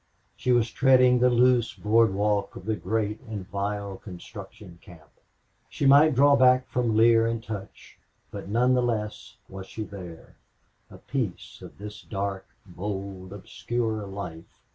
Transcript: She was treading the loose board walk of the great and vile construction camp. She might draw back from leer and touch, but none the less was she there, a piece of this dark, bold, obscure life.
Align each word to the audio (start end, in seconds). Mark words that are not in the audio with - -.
She 0.35 0.51
was 0.51 0.71
treading 0.71 1.19
the 1.19 1.29
loose 1.29 1.75
board 1.75 2.11
walk 2.15 2.55
of 2.55 2.65
the 2.65 2.75
great 2.75 3.21
and 3.27 3.47
vile 3.47 3.97
construction 3.97 4.79
camp. 4.81 5.11
She 5.69 5.85
might 5.85 6.15
draw 6.15 6.35
back 6.35 6.67
from 6.67 6.97
leer 6.97 7.27
and 7.27 7.43
touch, 7.43 7.99
but 8.31 8.49
none 8.49 8.73
the 8.73 8.81
less 8.81 9.35
was 9.47 9.67
she 9.67 9.83
there, 9.83 10.37
a 10.89 10.97
piece 10.97 11.61
of 11.61 11.77
this 11.77 12.01
dark, 12.01 12.47
bold, 12.65 13.31
obscure 13.31 14.07
life. 14.07 14.63